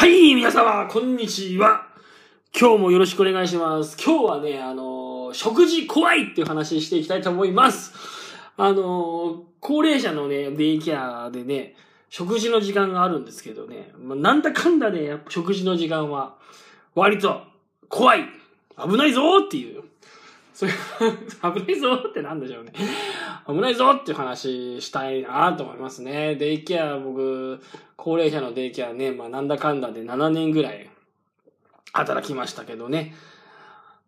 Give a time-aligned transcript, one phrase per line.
[0.00, 1.88] はい、皆様、こんにちは。
[2.56, 3.96] 今日もよろしくお願いします。
[4.00, 7.92] 今日はね、あの食事怖いっていう話していきたいと思います。
[8.56, 11.74] あの高齢者のね、デイケアでね、
[12.10, 16.36] 食事の時間があるんですけどね、まあ、なんだかんだね、やっぱ食事の時間は、
[16.94, 17.42] 割と、
[17.88, 18.20] 怖い
[18.80, 19.82] 危ないぞーっていう。
[20.58, 20.72] それ、
[21.54, 22.72] 危ないぞってなんでしょうね。
[23.46, 26.34] 危ないぞっていう話したいなと思いますね。
[26.34, 27.62] デイケア、僕、
[27.94, 30.90] 高齢者のデイケアね、まあなんだかんだで7年ぐらい
[31.92, 33.14] 働きましたけどね。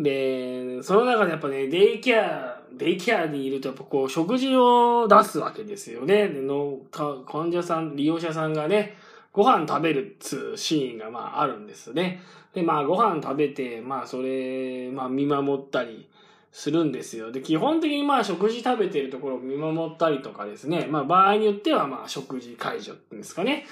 [0.00, 6.26] で、その中でやっぱね、デイケア、デイケアにいるとやっぱこう食事を出すわけですよね。
[6.28, 8.96] の患者さん、利用者さんがね、
[9.32, 12.20] ご飯食べるっつうシーンがまああるんですね。
[12.52, 16.08] で、まあご飯食べて、まあそれ、まあ見守ったり
[16.52, 17.32] するんですよ。
[17.32, 20.86] で、基本的にまあ食事食べてるところを見守ったりとかですね。
[20.88, 23.64] まあ場合によってはまあ食事解除ってんですかね。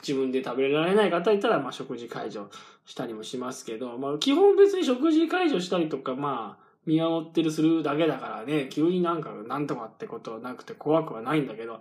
[0.00, 2.48] 自分で食べられない方いたらまあ食事解除
[2.86, 11.78] したりもしますけど、まあ基本別に食事解除したりとかまあ見守ってるするだけだからね、急になんかなんとかってことはなくて怖くはないんだけど、や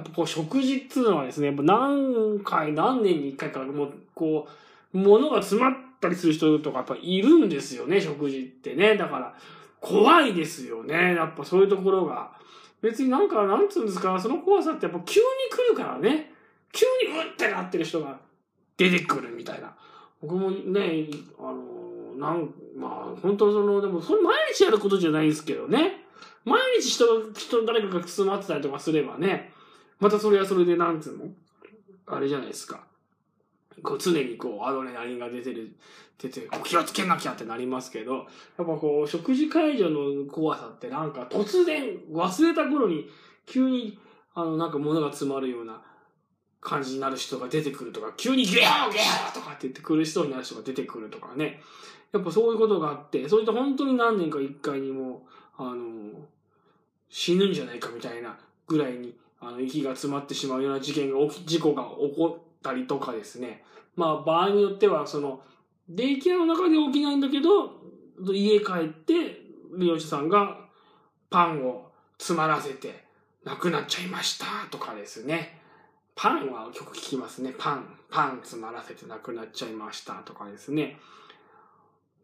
[0.00, 4.48] っぱこう食事っていうのはですね、やっぱ何回何年に一回かもうこ
[4.94, 8.96] う、物が詰まったりする人とかやっぱいるんですよね、食事ってね。
[8.96, 9.34] だから、
[9.80, 11.14] 怖いですよね。
[11.14, 12.32] やっぱそういうところが。
[12.80, 16.32] 別になんか、なんつうんですか、その怖さってやっぱ急に来るからね。
[16.72, 18.20] 急にうってなってる人が
[18.76, 19.74] 出てくるみたいな。
[20.20, 26.04] 僕もね、あの、なん、まあ、本当その、でも、それ毎日やることじゃないんですけどね。
[26.44, 29.52] 毎日人、人、誰かが詰まってたりとかすればね、
[30.00, 31.24] またそれはそれで、なんつうの？
[32.06, 32.84] あれじゃないですか。
[33.82, 35.76] こう、常にこう、アドレナリンが出てる、
[36.18, 38.26] 出て、こう気をつけなきゃってなりますけど、やっ
[38.56, 43.08] ぱこう、食事解除の怖さってなんか突然忘れた頃に
[43.46, 43.98] 急に
[44.34, 45.82] あのなんか物が詰まるような
[46.60, 51.60] 感じになる人が出てくるとか、急にギャーギャーとかって言って苦しそうになる人が出てくるとかね。
[52.12, 55.26] やっぱそういうことがあって、それと本当に何年か一回にも
[55.58, 56.26] う、あの、
[57.08, 63.64] 死ぬんじゃないかみたいなぐらいに、あの、息が詰まってしまうような事件が起き、事故が起こったりとかですね。
[63.96, 65.42] まあ場合によっては、その、
[65.88, 67.78] デイケアの中で起きないんだけど、
[68.32, 69.42] 家帰って、
[69.76, 70.68] 利用者さんが
[71.30, 73.04] パンを詰まらせて
[73.44, 75.60] 亡くなっちゃいましたとかですね。
[76.14, 77.54] パンはよく聞きますね。
[77.56, 80.98] パン、パン詰まらせて亡くなっちゃいましたとかですね。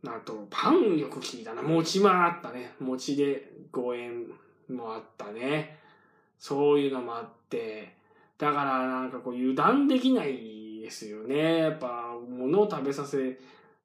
[0.06, 1.62] あと、パンよく聞いたな。
[1.62, 2.74] 餅もあったね。
[2.80, 4.26] 餅で誤嚥
[4.68, 5.78] もあったね。
[6.38, 7.96] そういうのもあって。
[8.38, 11.58] だからなんかこう油断できないですよね。
[11.58, 13.38] やっぱ物を食べさせ、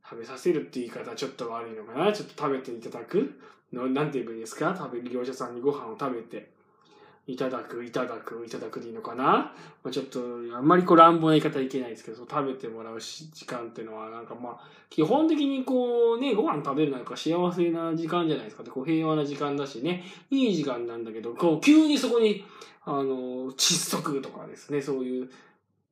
[0.03, 2.11] 食べさせるって言い方ちょっと悪いのかな。
[2.11, 3.39] ちょっと食べていただく
[3.71, 4.75] のなんて言えばいいですか？
[4.77, 6.49] 食べる業者さんにご飯を食べて。
[7.31, 9.53] いただく、いただく、いただくでいいのかな、ま
[9.85, 10.19] あ、ちょっと、
[10.56, 14.59] あんまりこう乱暴な言い方いけないですけど、食べてもらう時間っていうのは、なんかまあ、
[14.90, 18.63] 基本的にこうね、ご飯食べるなんか幸せな時間じゃないですか。
[18.63, 22.44] でこう平和な時間だしね、いい時間なんだけど、こう急にそこに、
[22.84, 25.29] あの、窒息とかですね、そういう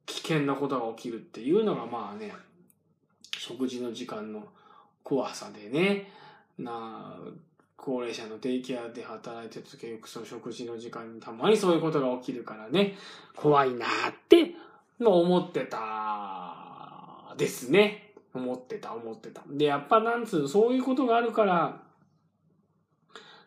[0.08, 2.34] 危険なことが起きるっていうのがまあね、
[3.38, 4.48] 食事の時間の
[5.04, 6.12] 怖さでね、
[6.58, 7.16] な
[7.78, 12.96] 高齢者のデイケアで働いてる時よくその食事の時間にたまにそういうことが起きるからね、
[13.36, 14.56] 怖いなーって、
[15.00, 18.14] まあ思ってたですね。
[18.34, 19.44] 思ってた、思ってた。
[19.48, 21.82] で、やっぱなんつう、そういうことがあるから、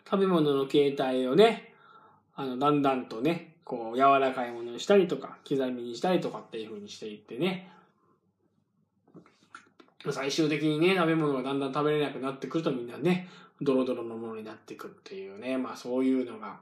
[0.08, 1.74] 食べ物の形態をね、
[2.34, 7.70] あの、だんだんとね、こう、柔らかいものにしたりとか、刻みにしたりとかっていう風にしていってね、
[10.10, 13.28] 最終的にね、食べ物がだんだん食べれなくなってくるとみんなね、
[13.62, 16.58] ドロドロのものになってくっていうね、まあそういうのが、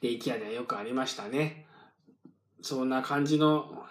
[0.00, 1.66] デイケアではよくありましたね。
[2.62, 3.84] そんな感じの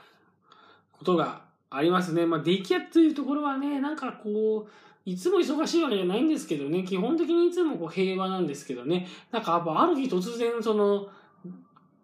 [0.98, 2.26] ことがありますね。
[2.26, 4.70] まあデイケアっていうところはね、なんかこう、
[5.06, 11.08] いつも忙しいわけじゃないんですけどね、基本的にいつもこう平和なんですけどね、なんかやっぱある日突然その、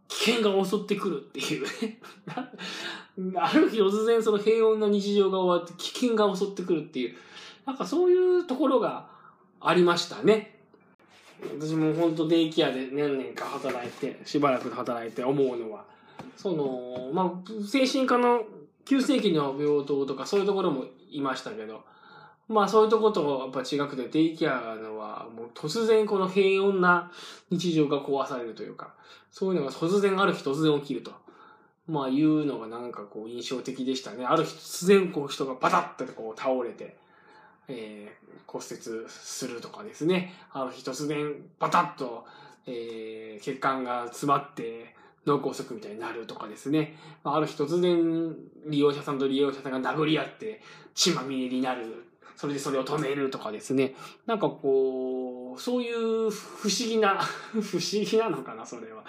[0.08, 2.00] 危険が襲ってくるっていうね。
[3.38, 7.16] ある日突然その平穏な日常が終わって危険が襲ってくるっていう、
[7.66, 9.08] なんかそういうところが
[9.68, 10.60] ありましたね。
[11.60, 15.86] 私も本当デイケアで何年か働いて、しばらく働いて思うのは、
[16.38, 18.44] その、まあ、精神科の
[18.86, 21.84] 急性期の病棟とかそういうところもいましたけど、
[22.48, 27.12] まあそういうところとやっぱ違くて、デイケアのはもう突然この平穏な
[27.50, 28.94] 日常が壊されるというか、
[29.32, 31.12] そういうのが突然ある日突然起きると。
[31.88, 34.26] まあいうのがなんかこう印象的でしたね。
[34.26, 36.98] ある日突然こう人がバタッとこう倒れて、
[37.68, 40.34] えー、骨折するとかですね。
[40.52, 42.26] ある日突然パタッと、
[42.68, 44.96] えー、血管が詰まって
[45.26, 46.96] 脳梗塞みたいになるとかですね。
[47.24, 48.36] ある日突然、
[48.68, 50.62] 利用者さんと利用者さんが殴り合って、
[50.94, 52.05] 血まみれになる。
[52.36, 53.96] それでそれを止めるとかですね。
[54.26, 57.18] なんかこう、そういう不思議な、
[57.62, 59.04] 不思議なのかな、それは。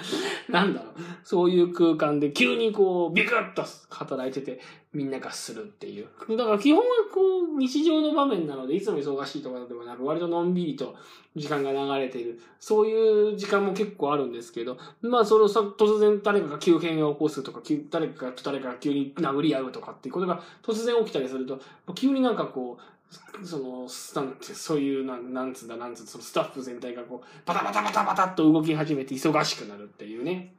[0.48, 0.94] なんだろう。
[1.24, 4.60] そういう空間で急にこう、ビクッと働いてて、
[4.92, 6.36] みんながするっていう。
[6.36, 10.94] だから基本はこう、日常の場面なので、いつも忙しいとかではなく、割とのんびりと
[11.34, 12.40] 時間が流れている。
[12.58, 21.60] そういう時間も結構あるんですけど、まあそのさ、突然誰かが急変を起こすとか、誰かが誰かが急に殴り合うとかっていうことが突然起きたりすると、
[21.94, 22.95] 急になんかこう、
[23.44, 30.52] その、なんて、そういう、なん、なんつうんだ、なんつうそのスタッフ全体がこう、バタバタバタバタっと動き始めて忙しくなるっていうね。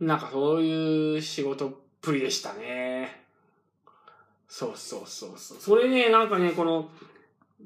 [0.00, 3.22] なんかそういう仕事っぷりでしたね。
[4.48, 5.58] そうそうそうそう。
[5.58, 6.88] それね、なんかね、この、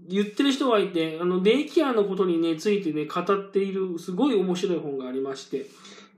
[0.09, 5.67] 言ってる人がいて、あの、デイケアのことにね、ついてね、語っている、すごい面白い本がありまして、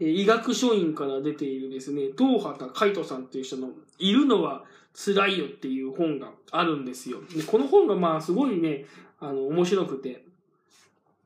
[0.00, 3.68] 医学書院から出ているですね、東畑海人さんっていう人の、
[3.98, 7.18] いるのは辛いよっていう本があるんですよ。
[7.34, 8.84] で、この本がまあすごいね、
[9.20, 10.24] あの、面白くて、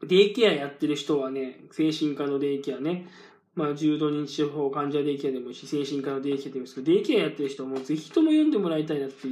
[0.02, 3.08] デイケアやってる人はね、精神科のデイケアね、
[3.54, 9.26] まあ、重度認知症患者デイケアでもいいし、精神科のデイケアでもいいですけど、デイケアやってる人はもうぜひとも読んでもらいたいなって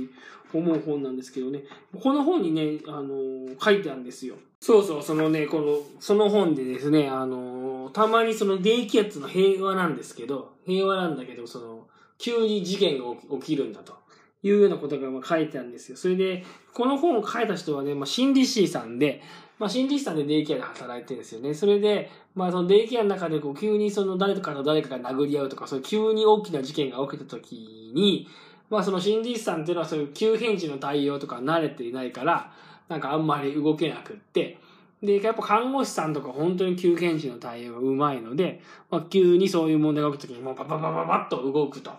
[0.55, 1.65] 思う本なんですけどね。
[2.03, 4.37] この本にね、あのー、書いてあるんですよ。
[4.61, 7.54] そうそう、そのね、この、その本でですね、あのー、
[7.91, 11.89] たまにそのデイケアっていうの平和なんですけど、平和なんだけど、その、
[12.19, 13.05] 急に事件が
[13.41, 14.05] 起きるんだと。
[14.45, 15.97] いうようなことがま書いてあるんですよ。
[15.97, 16.45] それで、
[16.75, 19.23] この本を書いた人はね、まあ、心理師さんで、
[19.59, 21.55] まあ、心理師さんでデイケアで働いてるんですよね。
[21.55, 28.29] それで、まあ、そのデイケアの中でこう、急にその誰かと誰かが殴り合うとか、そういう急に大きな事件が起きた時に、
[28.69, 32.53] まあ、その心理師さんっていうのはそういう急変時の対応とか慣れていないから、
[32.91, 34.59] なんかあんまり動けなくって、
[35.05, 38.61] で、やっぱ看護師さんとか本当に急変時の対応がうまいので、
[38.91, 41.91] まあ、急にそういう問題が起きた時にもうパパパパパッと動くと。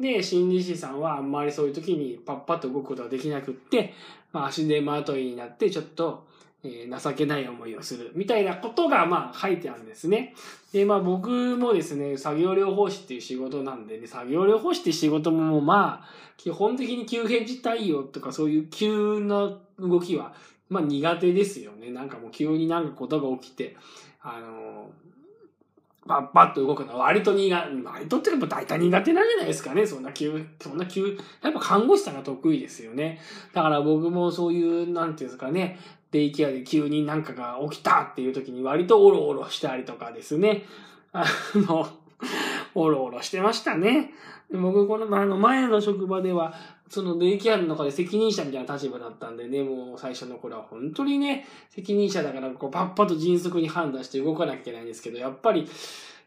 [0.00, 3.92] で、心理師さんはあんまりそういう時にパッパッと動くことができなくって、
[4.32, 6.26] まあ足手まといになってちょっと、
[6.64, 10.34] えー、情けない思いをするみたいなことがまあ書いてあるんですね。
[10.72, 11.28] で、まあ僕
[11.58, 16.08] もですね、作業療法士っていう仕事なんでね、作業療法士って仕事もまあ、
[16.38, 20.32] 基本的に急変時対応とかそういう急な動きは、
[20.70, 21.90] まあ苦手ですよね。
[21.90, 23.76] なんかもう急になんかことが起きて、
[24.22, 25.10] あのー
[26.06, 29.86] パッパッと動くのは割と苦手、割とっていうか大体苦手なんじゃないですかね。
[29.86, 33.20] そんな急、そんな急、やっぱ看護師さんが得意ですよね。
[33.52, 35.78] だから僕もそういう、なんていうんですかね、
[36.10, 40.64] デイケアで急になんかが起きたっていう時に割とオロオロしたりとかですね。
[41.12, 41.24] あ
[41.54, 41.88] の、
[42.74, 44.12] オロオロしてましたね。
[44.52, 46.54] 僕、この、あの、前の職場では、
[46.88, 55.68] そのデイケアの中で責任者みたいな立場だったんでね、もう最初の頃は本当にね、責任者だからこうパッパと迅速に判断して動かなきゃいけないんですけど、やっぱり、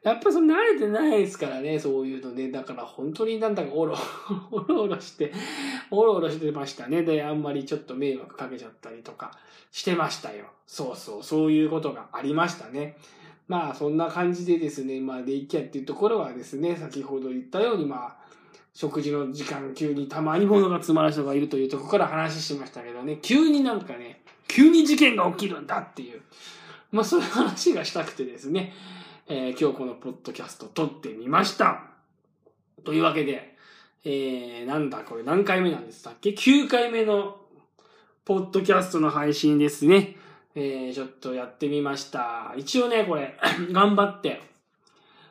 [0.04, 2.50] やっぱりその慣れてないですからね、そういうのね。
[2.50, 3.98] だから本当になんだかおろ、
[4.52, 5.34] おろおろして、
[5.92, 7.04] おろおろしてましたね。
[7.04, 9.38] で、あんまりちょっと迷惑かけちゃったりとか
[9.72, 10.46] してましたよ。
[10.66, 12.98] そうそう、そういうことがありましたね。
[13.48, 18.16] まあそんな感じでですね、まあデイケアっていうところはですね、先ほど言ったようにまあ、
[18.74, 26.22] 食事の時間急にたまに物が詰まる人がいるというところから話しましたけどね、急になんかね、急に事件が起きるんだっていう、
[26.92, 28.74] まあそういう話がしたくてですね、
[29.28, 31.84] えー、今日このポッドキャスト撮ってみました。
[32.84, 33.56] というわけで、
[34.06, 37.38] えー、なんだこれ何回目なんですっけ ?9 回目の
[38.26, 40.16] ポッドキャストの配信ですね。
[40.56, 42.54] えー、ちょっとやってみました。
[42.56, 43.36] 一応ね、これ、
[43.72, 44.42] 頑張って、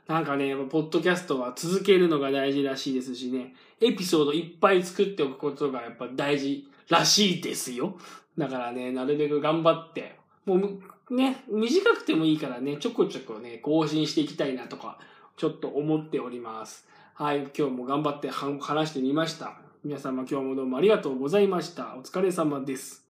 [0.09, 7.97] なんかね、ポッドキャストは続けるのが大事らしいですしね、エピソードいっぱい作っておくことがやっぱ大事らしいですよ。
[8.37, 14.99] だからね、なるべく頑張って、もうね、短くてもいいからね、ちょこちょこね、更新していきたいなとか、
[15.37, 16.87] ちょっと思っております。
[17.15, 19.59] はい、今日も頑張って話してみました。
[19.85, 21.95] 皆様今日もどうもありがとうございました。
[21.97, 23.01] お疲れ様です。